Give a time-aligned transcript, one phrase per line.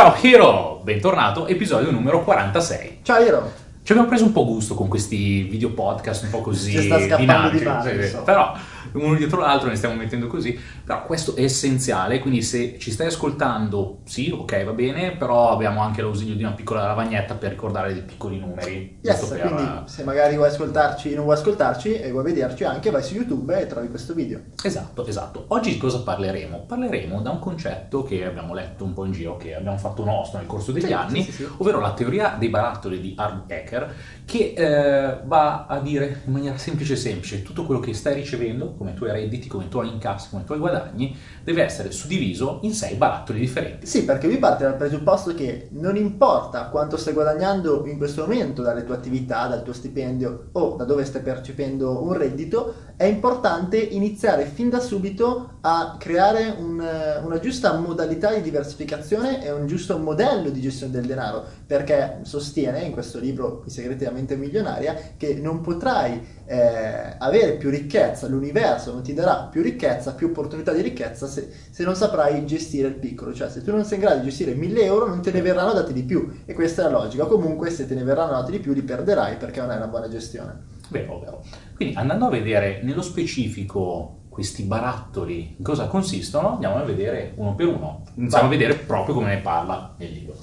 [0.00, 3.00] Ciao Hero, bentornato, episodio numero 46.
[3.02, 3.59] Ciao Hiro.
[3.90, 7.00] Ci abbiamo preso un po' gusto con questi video podcast un po' così Ci sta
[7.00, 8.22] scappando di mano, insomma.
[8.22, 8.54] però
[8.92, 13.08] uno dietro l'altro ne stiamo mettendo così, però questo è essenziale, quindi se ci stai
[13.08, 17.92] ascoltando, sì, ok, va bene, però abbiamo anche l'ausilio di una piccola lavagnetta per ricordare
[17.92, 18.98] dei piccoli numeri.
[19.02, 23.02] Yes, per- quindi se magari vuoi ascoltarci, non vuoi ascoltarci e vuoi vederci anche, vai
[23.02, 24.40] su YouTube e trovi questo video.
[24.62, 25.44] Esatto, esatto.
[25.48, 26.60] Oggi di cosa parleremo?
[26.66, 30.38] Parleremo da un concetto che abbiamo letto un po' in giro, che abbiamo fatto nostro
[30.38, 31.48] nel corso degli Sì, anni, sì, sì.
[31.58, 33.79] ovvero la teoria dei barattoli di Art Becker,
[34.24, 38.92] che eh, va a dire in maniera semplice semplice tutto quello che stai ricevendo, come
[38.92, 42.72] i tuoi redditi, come i tuoi incassi, come i tuoi guadagni, deve essere suddiviso in
[42.72, 43.86] sei barattoli differenti.
[43.86, 48.62] Sì, perché lui parte dal presupposto che non importa quanto stai guadagnando in questo momento
[48.62, 53.78] dalle tue attività, dal tuo stipendio o da dove stai percependo un reddito, è importante
[53.78, 59.66] iniziare fin da subito a creare un, eh, una giusta modalità di diversificazione e un
[59.66, 64.36] giusto modello di gestione del denaro, perché sostiene in questo libro I segreti della mente
[64.36, 70.26] milionaria che non potrai eh, avere più ricchezza, l'universo non ti darà più ricchezza, più
[70.26, 73.98] opportunità di ricchezza se, se non saprai gestire il piccolo, cioè se tu non sei
[73.98, 76.82] in grado di gestire 1000 euro non te ne verranno dati di più e questa
[76.82, 79.70] è la logica, comunque se te ne verranno dati di più li perderai perché non
[79.70, 80.78] è una buona gestione.
[80.88, 81.44] Vero, vero.
[81.76, 87.54] Quindi andando a vedere nello specifico questi barattoli in cosa consistono, andiamo a vedere uno
[87.54, 88.02] per uno.
[88.14, 88.56] Iniziamo Vai.
[88.56, 90.34] a vedere proprio come ne parla nel libro.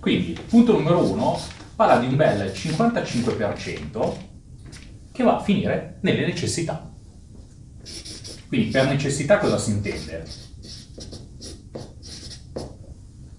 [0.00, 1.36] Quindi, punto numero uno,
[1.76, 4.12] parla di un bel 55%
[5.12, 6.90] che va a finire nelle necessità.
[8.48, 10.44] Quindi per necessità cosa si intende?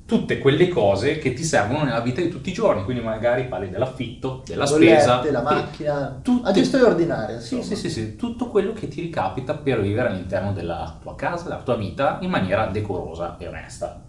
[0.06, 3.70] Tutte quelle cose che ti servono nella vita di tutti i giorni, quindi magari parli
[3.70, 5.54] dell'affitto, della Bollette, spesa, la sì.
[5.54, 7.40] macchina, Tutte- a gestione ordinaria.
[7.42, 11.44] Sì, sì, sì, sì, tutto quello che ti ricapita per vivere all'interno della tua casa,
[11.44, 14.02] della tua vita, in maniera decorosa e onesta.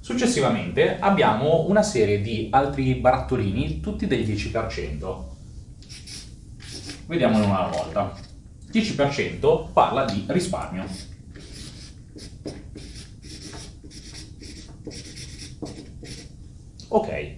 [0.00, 5.24] Successivamente abbiamo una serie di altri barattolini, tutti del 10%.
[7.06, 8.12] Vediamolo una volta.
[8.72, 10.84] 10% parla di risparmio.
[16.88, 17.34] Ok,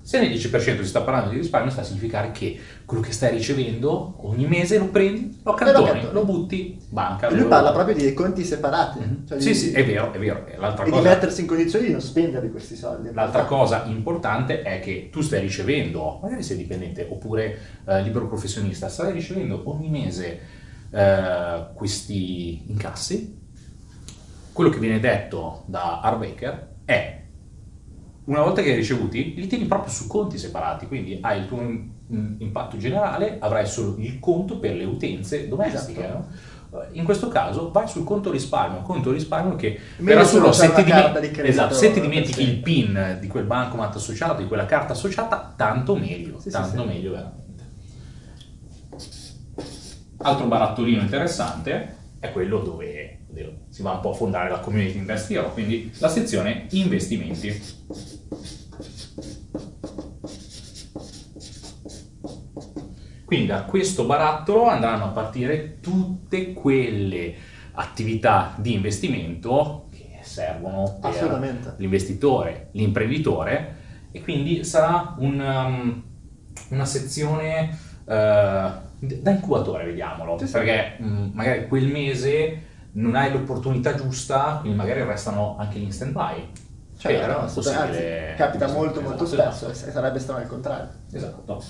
[0.00, 2.58] se nel 10% si sta parlando di risparmio, sta a significare che
[2.94, 6.06] quello che stai ricevendo ogni mese lo prendi, lo accantoni.
[6.12, 7.26] lo butti, banca.
[7.26, 8.98] E lui lo- parla proprio di conti separati.
[9.00, 9.26] Mhm.
[9.26, 10.46] cioè Sì, di- sì, è vero, è vero.
[10.58, 13.10] L'altra E di cosa, mettersi in condizioni di non spendere questi soldi.
[13.12, 18.88] l'altra cosa importante è che tu stai ricevendo, magari sei dipendente oppure eh, libero professionista,
[18.88, 20.40] stai ricevendo ogni mese
[20.92, 23.36] eh, questi incassi.
[24.52, 27.22] Quello che viene detto da Arbecker è
[28.24, 31.58] una volta che hai ricevuti, li tieni proprio su conti separati, quindi hai il tuo
[31.58, 36.00] mm, impatto generale, avrai solo il conto per le utenze domestiche.
[36.04, 36.26] Esatto.
[36.70, 36.82] no?
[36.82, 40.72] Eh, In questo caso vai sul conto risparmio, conto risparmio che verrà solo se ti,
[40.72, 42.56] la dimen- carta di credito, esatto, se ti per dimentichi il.
[42.60, 46.86] PIN di quel bancomat associato, di quella carta associata, tanto meglio, Sì, sì, tanto sì.
[46.86, 47.42] meglio veramente.
[50.16, 53.18] Altro barattolino interessante è quello dove
[53.68, 57.82] si va un po' a fondare la community Invest Hero, quindi la sezione investimenti.
[63.26, 67.34] Quindi da questo barattolo andranno a partire tutte quelle
[67.72, 76.02] attività di investimento che servono per l'investitore, l'imprenditore e quindi sarà un, um,
[76.68, 80.52] una sezione eh, da incubatore, vediamolo, Sì, sì.
[80.52, 82.62] perché mh, magari quel mese
[82.92, 86.48] non hai l'opportunità giusta, quindi magari restano anche in stand by.
[86.96, 90.88] Cioè, Per no, possibile- capita esatto, molto molto esatto, spesso e sarebbe strano il contrario.
[91.12, 91.62] Esatto.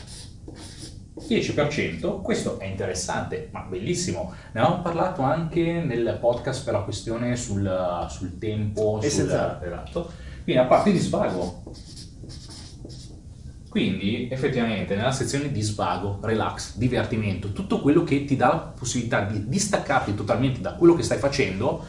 [1.17, 4.33] 10%, questo è interessante, ma bellissimo.
[4.53, 10.11] Ne avevamo parlato anche nel podcast per la questione sul, sul tempo, sul, esatto.
[10.43, 11.63] Quindi a parte di svago.
[13.75, 19.23] Quindi effettivamente nella sezione di svago, relax, divertimento, tutto quello che ti dà la possibilità
[19.23, 21.85] di distaccarti totalmente da quello che stai facendo,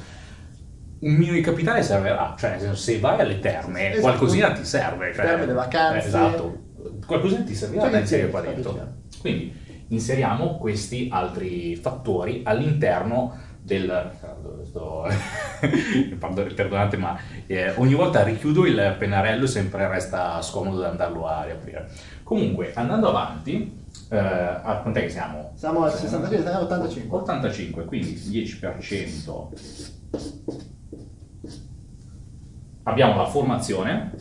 [1.02, 4.02] un minimo di capitale servirà, cioè nel senso se vai alle terme Esatto.
[4.02, 5.14] qualcosina ti serve.
[5.14, 6.04] Cioè, Terme, le vacanze.
[6.04, 6.58] eh, esatto,
[7.06, 8.94] qualcosina ti servirà Cioè, da inserire qua dentro.
[9.22, 9.54] Quindi
[9.90, 14.12] inseriamo questi altri fattori all'interno del...
[14.64, 15.08] sto-
[16.56, 17.18] Perdonate, ma
[17.48, 21.90] eh, ogni volta richiudo il pennarello e sempre resta scomodo da andarlo a riaprire.
[22.24, 25.52] Comunque, andando avanti, eh, a quant'è che siamo?
[25.56, 27.08] Siamo al 65, siamo all'85.
[27.10, 29.48] 85, quindi 10%.
[32.84, 34.14] Abbiamo la formazione.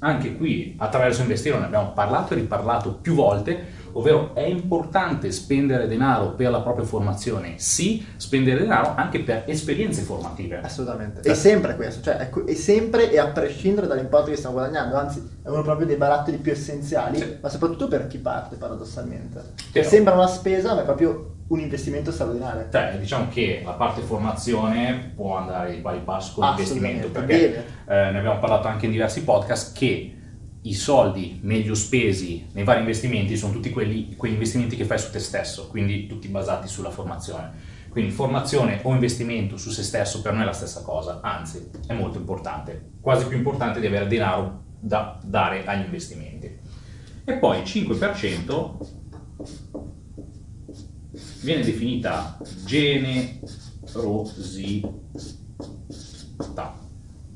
[0.00, 5.88] Anche qui attraverso investire ne abbiamo parlato e riparlato più volte, ovvero è importante spendere
[5.88, 10.60] denaro per la propria formazione, sì, spendere denaro anche per esperienze formative.
[10.62, 11.20] Assolutamente.
[11.20, 15.26] È sempre questo, cioè è, è sempre e a prescindere dall'importo che stiamo guadagnando, anzi
[15.42, 17.38] è uno proprio dei barattoli più essenziali, sì.
[17.40, 19.42] ma soprattutto per chi parte paradossalmente.
[19.72, 22.68] Cioè, sembra una spesa, ma è proprio un investimento straordinario.
[22.70, 27.64] Cioè, diciamo che la parte formazione può andare di pari passo con l'investimento, perché eh,
[27.86, 30.14] ne abbiamo parlato anche in diversi podcast che
[30.60, 35.10] i soldi meglio spesi nei vari investimenti sono tutti quelli, quegli investimenti che fai su
[35.10, 37.76] te stesso, quindi tutti basati sulla formazione.
[37.88, 41.94] Quindi formazione o investimento su se stesso per noi è la stessa cosa, anzi è
[41.94, 46.58] molto importante, quasi più importante di avere denaro da dare agli investimenti.
[47.24, 48.70] E poi il 5%
[51.40, 53.46] viene definita generosità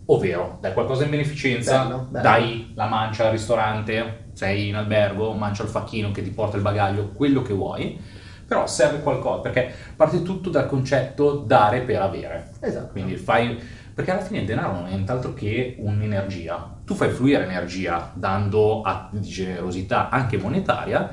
[0.07, 2.23] ovvero dai qualcosa in beneficenza, bello, bello.
[2.23, 6.63] dai la mancia al ristorante, sei in albergo, mancia il facchino che ti porta il
[6.63, 7.99] bagaglio, quello che vuoi,
[8.47, 12.51] però serve qualcosa, perché parte tutto dal concetto dare per avere.
[12.61, 12.93] Esatto.
[12.93, 16.81] Quindi fai perché alla fine il denaro non è nient'altro che un'energia.
[16.85, 21.11] Tu fai fluire energia dando atti di generosità anche monetaria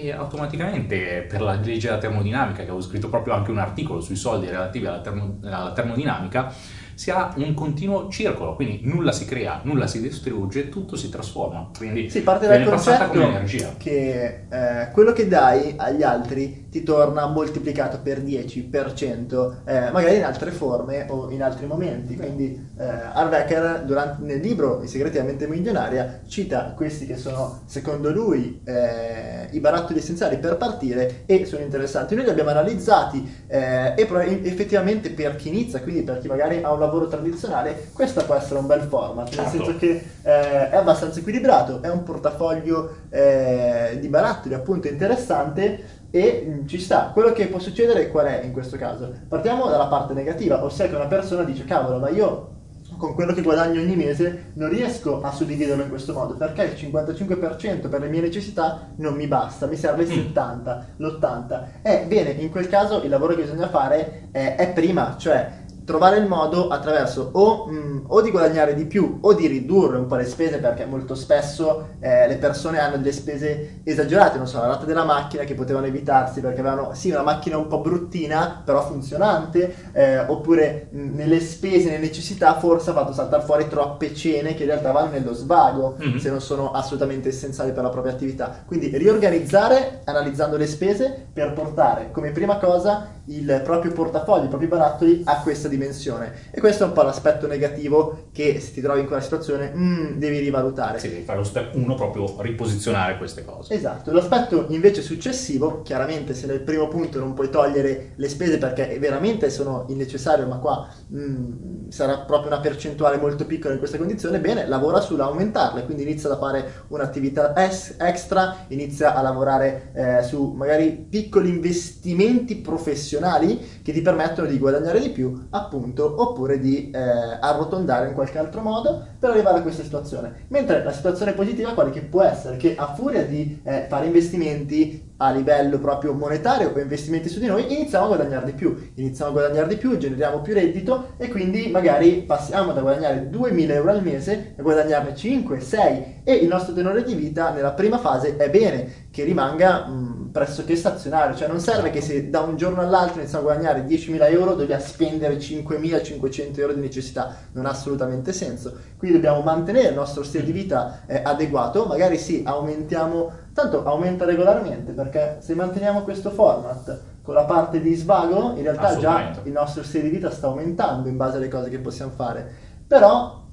[0.00, 4.14] e automaticamente per la legge della termodinamica, che avevo scritto proprio anche un articolo sui
[4.14, 6.54] soldi relativi alla, termo, alla termodinamica,
[6.94, 11.70] si ha un continuo circolo, quindi nulla si crea, nulla si distrugge, tutto si trasforma.
[11.76, 18.00] Quindi si parte dal concetto che eh, quello che dai agli altri ti torna moltiplicato
[18.02, 22.16] per 10%, eh, magari in altre forme o in altri momenti.
[22.16, 28.10] Quindi eh, durante, nel libro I segreti della mente milionaria cita questi che sono secondo
[28.10, 32.14] lui eh, i barattoli essenziali per partire e sono interessanti.
[32.14, 34.06] Noi li abbiamo analizzati eh, e
[34.42, 38.58] effettivamente per chi inizia, quindi per chi magari ha un lavoro tradizionale, questo può essere
[38.58, 44.08] un bel format, nel senso che eh, è abbastanza equilibrato, è un portafoglio eh, di
[44.08, 47.10] barattoli appunto interessante e mm, ci sta.
[47.12, 49.12] Quello che può succedere qual è in questo caso?
[49.28, 52.56] Partiamo dalla parte negativa, ossia che una persona dice cavolo ma io
[52.96, 56.72] con quello che guadagno ogni mese non riesco a suddividerlo in questo modo perché il
[56.72, 61.04] 55% per le mie necessità non mi basta, mi serve il 70, mm.
[61.04, 61.64] l'80.
[61.82, 66.18] E bene, in quel caso il lavoro che bisogna fare è, è prima, cioè trovare
[66.18, 70.06] il modo attraverso o, mh, mm, o, di guadagnare di più o di ridurre un
[70.06, 74.58] po' le spese perché molto spesso eh, le persone hanno delle spese esagerate, non so,
[74.58, 78.60] la rata della macchina che potevano evitarsi perché avevano sì una macchina un po' bruttina
[78.62, 83.66] però funzionante eh, oppure mh, mm, nelle spese, nelle necessità forse ha fatto saltare fuori
[83.66, 86.18] troppe cene che in realtà vanno nello svago mm-hmm.
[86.18, 88.62] se non sono assolutamente essenziali per la propria attività.
[88.66, 94.66] Quindi riorganizzare analizzando le spese per portare come prima cosa il proprio portafoglio, i propri
[94.66, 96.32] barattoli a questa dimensione.
[96.50, 100.18] E questo è un po' l'aspetto negativo che se ti trovi in quella situazione mm,
[100.18, 100.98] devi rivalutare.
[100.98, 103.74] Sì, devi fare lo step 1 proprio riposizionare queste cose.
[103.74, 108.98] Esatto, l'aspetto invece successivo, chiaramente se nel primo punto non puoi togliere le spese perché
[108.98, 114.40] veramente sono innecessarie, ma qua mm, sarà proprio una percentuale molto piccola in questa condizione,
[114.40, 120.52] bene, lavora sull'aumentarle, quindi inizia a fare un'attività es- extra, inizia a lavorare eh, su
[120.56, 126.90] magari piccoli investimenti professionali professionali che ti permettono di guadagnare di più, appunto, oppure di
[126.90, 130.46] eh, arrotondare in qualche altro modo per arrivare a questa situazione.
[130.48, 132.56] Mentre la situazione positiva quale che può essere?
[132.56, 137.46] Che a furia di eh, fare investimenti a livello proprio monetario o investimenti su di
[137.46, 141.28] noi, iniziamo a guadagnare di più, iniziamo a guadagnare di più, generiamo più reddito e
[141.28, 146.46] quindi magari passiamo da guadagnare 2000 euro al mese a guadagnarne 5, 6 e il
[146.46, 151.48] nostro tenore di vita nella prima fase è bene che rimanga mh, pressoché stazionario, cioè
[151.48, 155.36] non serve che se da un giorno all'altro iniziamo a guadagnare 10.000 euro dobbiamo spendere
[155.36, 160.52] 5.500 euro di necessità, non ha assolutamente senso, quindi dobbiamo mantenere il nostro stile di
[160.52, 167.34] vita eh, adeguato, magari sì, aumentiamo tanto aumenta regolarmente perché se manteniamo questo format con
[167.34, 171.16] la parte di svago, in realtà già il nostro stile di vita sta aumentando in
[171.16, 172.50] base alle cose che possiamo fare.
[172.86, 173.44] Però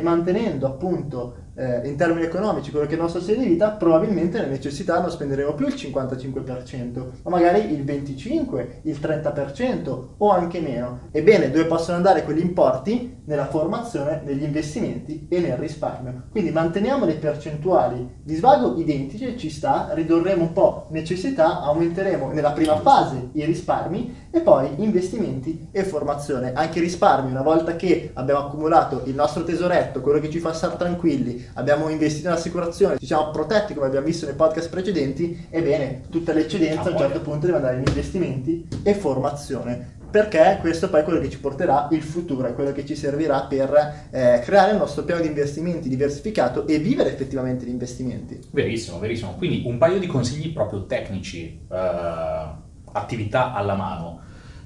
[0.00, 4.40] mantenendo appunto eh, in termini economici quello che è il nostro stile di vita, probabilmente
[4.40, 10.60] le necessità non spenderemo più il 55%, ma magari il 25%, il 30% o anche
[10.60, 11.08] meno.
[11.10, 13.20] Ebbene, dove possono andare quegli importi?
[13.24, 16.24] Nella formazione, negli investimenti e nel risparmio.
[16.30, 22.50] Quindi manteniamo le percentuali di svago identiche, ci sta, ridurremo un po' necessità, aumenteremo nella
[22.50, 26.52] prima fase i risparmi e poi investimenti e formazione.
[26.54, 30.76] Anche risparmi, una volta che abbiamo accumulato il nostro tesoretto, quello che ci fa stare
[30.76, 36.04] tranquilli, abbiamo investito in assicurazione, ci siamo protetti come abbiamo visto nei podcast precedenti, ebbene
[36.08, 40.00] tutta l'eccedenza a un certo punto deve andare in investimenti e formazione.
[40.12, 43.44] perché questo poi è quello che ci porterà il futuro, è quello che ci servirà
[43.44, 48.38] per eh, creare il nostro piano di investimenti diversificato e vivere effettivamente gli investimenti.
[48.50, 49.34] Verissimo, verissimo.
[49.38, 54.22] Quindi un paio di consigli proprio tecnici, eh, attività alla mano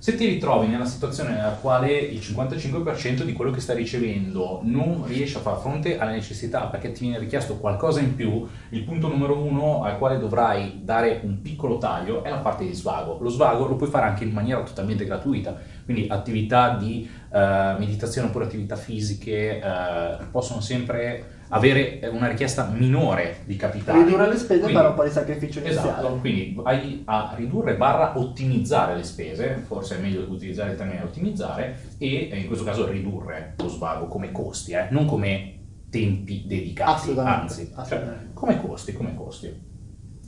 [0.07, 5.05] se ti ritrovi nella situazione nella quale il 55% di quello che stai ricevendo non
[5.05, 9.09] riesce a far fronte alle necessità perché ti viene richiesto qualcosa in più, il punto
[9.09, 13.19] numero uno al quale dovrai dare un piccolo taglio è la parte di svago.
[13.21, 18.29] Lo svago lo puoi fare anche in maniera totalmente gratuita, quindi attività di uh, meditazione
[18.29, 24.05] oppure attività fisiche uh, possono sempre avere una richiesta minore di capitale.
[24.05, 25.89] Ridurre le spese quindi, fare un po' di sacrificio iniziale.
[25.89, 31.03] Esatto, quindi vai a ridurre barra ottimizzare le spese, forse è meglio utilizzare il termine
[31.03, 34.89] ottimizzare, e in questo caso ridurre lo svago come costi, eh?
[34.91, 35.55] non come
[35.91, 38.25] tempi dedicati, assolutamente, anzi, cioè, assolutamente.
[38.25, 39.65] Cioè, come costi, come costi.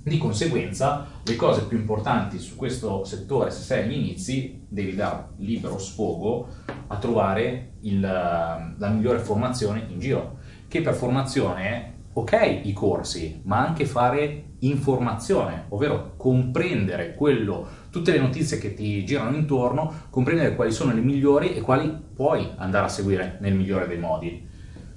[0.01, 5.31] Di conseguenza, le cose più importanti su questo settore, se sei agli inizi, devi dare
[5.39, 6.49] libero sfogo
[6.87, 13.65] a trovare il, la migliore formazione in giro che per formazione, ok, i corsi, ma
[13.65, 20.73] anche fare informazione, ovvero comprendere quello, tutte le notizie che ti girano intorno, comprendere quali
[20.73, 24.47] sono le migliori e quali puoi andare a seguire nel migliore dei modi.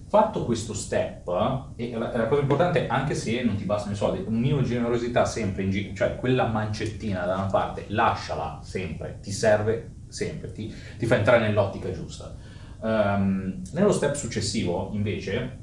[0.08, 1.30] Fatto questo step,
[1.78, 5.64] e la, cosa importante, anche se non ti bastano i soldi, un di generosità sempre
[5.64, 11.06] in giro, cioè quella mancettina da una parte, lasciala sempre, ti serve sempre, ti, ti
[11.06, 12.36] fa entrare nell'ottica giusta.
[12.82, 15.60] Um, nello step successivo, invece,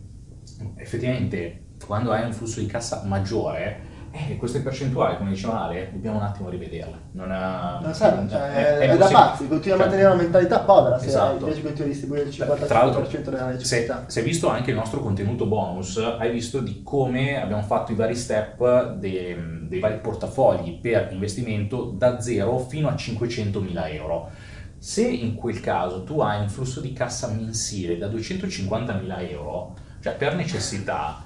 [0.77, 6.17] effettivamente quando hai un flusso di cassa maggiore, eh, queste percentuali, come diceva Ale, dobbiamo
[6.17, 6.97] un attimo rivederle.
[7.13, 10.23] Non, ha, non serve, cioè, è, è, è, da pazzi, continua a cioè, mantenere una
[10.23, 11.45] mentalità povera se esatto.
[11.45, 14.05] invece continua a distribuire il 55% della necessità.
[14.07, 17.93] Se, se hai visto anche il nostro contenuto bonus, hai visto di come abbiamo fatto
[17.93, 24.31] i vari step dei, dei vari portafogli per investimento da 0 fino a 500.000 euro.
[24.79, 29.75] Se in quel caso tu hai un flusso di cassa mensile da 250.000 euro,
[30.09, 31.23] cioè per necessità,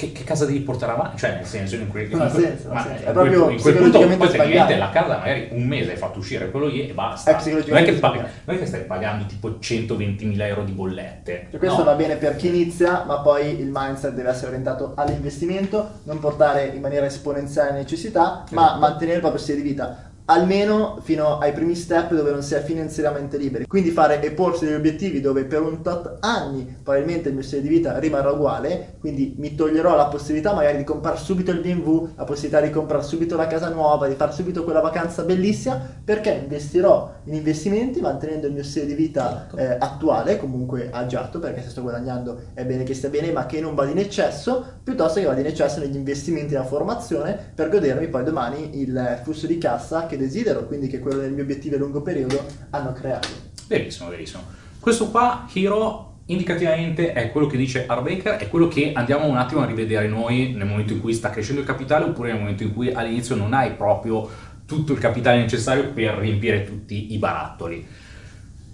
[0.00, 1.18] che, che, casa devi portare avanti?
[1.18, 3.04] Cioè, nel senso, in quel, in quel, senso, ma senso.
[3.04, 6.50] è proprio in quel punto poi praticamente la casa magari un mese hai fatto uscire
[6.50, 7.38] quello lì e basta.
[7.44, 11.48] non, è che paghi, non è che stai pagando tipo 120.000 euro di bollette.
[11.50, 11.84] Cioè, questo no.
[11.84, 16.66] va bene per chi inizia, ma poi il mindset deve essere orientato all'investimento, non portare
[16.66, 18.54] in maniera esponenziale necessità, esatto.
[18.54, 22.54] ma mantenere il proprio stile di vita almeno fino ai primi step dove non si
[22.54, 23.66] è finanziariamente liberi.
[23.66, 27.62] Quindi fare e porsi degli obiettivi dove per un tot anni probabilmente il mio stile
[27.62, 32.10] di vita rimarrà uguale, quindi mi toglierò la possibilità magari di comprare subito il BMW,
[32.14, 36.30] la possibilità di comprare subito la casa nuova, di fare subito quella vacanza bellissima, perché
[36.30, 39.56] investirò in investimenti mantenendo il mio stile di vita certo.
[39.56, 43.60] eh, attuale, comunque agiato, perché se sto guadagnando è bene che stia bene, ma che
[43.60, 47.68] non vada in eccesso, piuttosto che vada in eccesso negli investimenti e nella formazione per
[47.68, 51.74] godermi poi domani il flusso di cassa che desidero, quindi che quello dei miei obiettivi
[51.74, 53.28] a lungo periodo hanno creato.
[53.66, 54.42] Verissimo, verissimo.
[54.78, 59.60] Questo qua, Hero, indicativamente è quello che dice Arbecker, è quello che andiamo un attimo
[59.62, 62.72] a rivedere noi nel momento in cui sta crescendo il capitale oppure nel momento in
[62.72, 64.28] cui all'inizio non hai proprio
[64.66, 67.84] tutto il capitale necessario per riempire tutti i barattoli.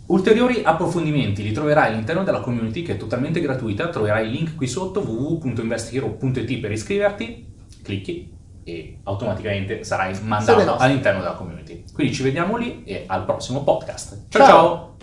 [0.06, 4.68] Ulteriori approfondimenti li troverai all'interno della community che è totalmente gratuita, troverai il link qui
[4.68, 7.46] sotto www.investhero.it per iscriverti,
[7.82, 8.35] clicchi
[8.66, 11.84] e automaticamente sarai mandato all'interno della community.
[11.94, 14.26] Quindi ci vediamo lì e al prossimo podcast.
[14.28, 14.44] ciao!
[14.44, 14.46] ciao.
[14.46, 14.95] ciao.